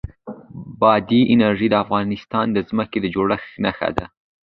بادي 0.81 1.19
انرژي 1.33 1.67
د 1.71 1.75
افغانستان 1.83 2.45
د 2.51 2.57
ځمکې 2.69 2.97
د 3.01 3.05
جوړښت 3.15 3.51
نښه 3.63 3.89
ده. 3.97 4.05